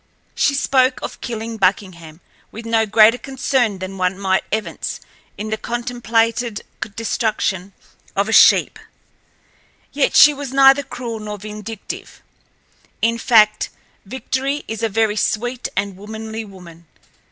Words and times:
She 0.33 0.55
spoke 0.55 0.99
of 1.03 1.21
killing 1.21 1.57
Buckingham 1.57 2.21
with 2.51 2.65
no 2.65 2.87
greater 2.87 3.19
concern 3.19 3.77
than 3.77 3.99
one 3.99 4.17
might 4.17 4.43
evince 4.51 4.99
in 5.37 5.51
the 5.51 5.57
contemplated 5.57 6.63
destruction 6.95 7.73
of 8.15 8.27
a 8.27 8.33
sheep; 8.33 8.79
yet 9.93 10.15
she 10.15 10.33
was 10.33 10.51
neither 10.53 10.81
cruel 10.81 11.19
nor 11.19 11.37
vindictive. 11.37 12.23
In 13.03 13.19
fact, 13.19 13.69
Victory 14.03 14.63
is 14.67 14.81
a 14.81 14.89
very 14.89 15.15
sweet 15.15 15.67
and 15.77 15.95
womanly 15.95 16.45
woman. 16.45 16.87